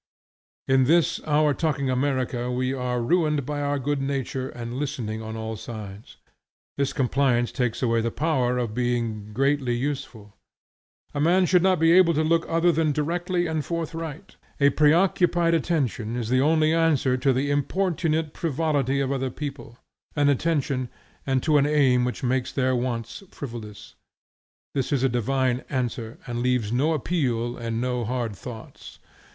In 0.67 0.85
this 0.85 1.19
our 1.27 1.53
talking 1.53 1.91
America 1.91 2.49
we 2.49 2.73
are 2.73 3.03
ruined 3.03 3.45
by 3.45 3.61
our 3.61 3.77
good 3.77 4.01
nature 4.01 4.49
and 4.49 4.73
listening 4.73 5.21
on 5.21 5.37
all 5.37 5.55
sides. 5.55 6.17
This 6.75 6.91
compliance 6.91 7.51
takes 7.51 7.83
away 7.83 8.01
the 8.01 8.09
power 8.09 8.57
of 8.57 8.73
being 8.73 9.31
greatly 9.31 9.75
useful. 9.75 10.35
A 11.13 11.21
man 11.21 11.45
should 11.45 11.61
not 11.61 11.77
be 11.77 11.91
able 11.91 12.15
to 12.15 12.23
look 12.23 12.47
other 12.49 12.71
than 12.71 12.91
directly 12.93 13.45
and 13.45 13.63
forthright. 13.63 14.37
A 14.59 14.71
preoccupied 14.71 15.53
attention 15.53 16.15
is 16.15 16.29
the 16.29 16.41
only 16.41 16.73
answer 16.73 17.15
to 17.17 17.31
the 17.31 17.51
importunate 17.51 18.35
frivolity 18.35 19.01
of 19.01 19.11
other 19.11 19.29
people; 19.29 19.77
an 20.15 20.29
attention, 20.29 20.89
and 21.27 21.43
to 21.43 21.59
an 21.59 21.67
aim 21.67 22.05
which 22.05 22.23
makes 22.23 22.51
their 22.51 22.75
wants 22.75 23.21
frivolous. 23.29 23.93
This 24.73 24.91
is 24.91 25.03
a 25.03 25.09
divine 25.09 25.63
answer, 25.69 26.17
and 26.25 26.41
leaves 26.41 26.71
no 26.71 26.93
appeal 26.93 27.55
and 27.55 27.79
no 27.79 28.03
hard 28.03 28.35
thoughts. 28.35 28.97